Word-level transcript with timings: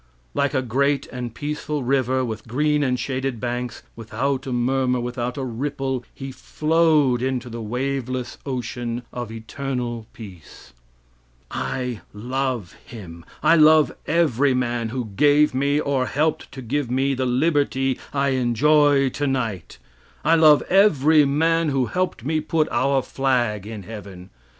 Like 0.33 0.55
a 0.55 0.63
great 0.63 1.05
and 1.11 1.31
peaceful 1.31 1.83
river 1.83 2.25
with 2.25 2.47
green 2.47 2.81
and 2.83 2.99
shaded 2.99 3.39
banks, 3.39 3.83
without 3.95 4.47
a 4.47 4.51
murmur, 4.51 4.99
without 4.99 5.37
a 5.37 5.43
ripple, 5.43 6.03
he 6.11 6.31
flowed 6.31 7.21
into 7.21 7.51
the 7.51 7.61
waveless 7.61 8.39
ocean 8.43 9.03
of 9.13 9.31
eternal 9.31 10.07
peace. 10.11 10.73
I 11.51 11.99
love 12.15 12.73
him; 12.83 13.23
I 13.43 13.55
love 13.55 13.93
every 14.07 14.55
man 14.55 14.89
who 14.89 15.05
gave 15.15 15.53
me, 15.53 15.79
or 15.79 16.07
helped 16.07 16.51
to 16.53 16.63
give 16.63 16.89
me 16.89 17.13
the 17.13 17.27
liberty 17.27 17.99
I 18.11 18.29
enjoy 18.29 19.09
tonight; 19.09 19.77
I 20.25 20.33
love 20.33 20.63
every 20.63 21.25
man 21.25 21.69
who 21.69 21.85
helped 21.85 22.25
me 22.25 22.39
put 22.41 22.67
our 22.71 23.03
flag 23.03 23.67
in 23.67 23.83
heaven. 23.83 24.31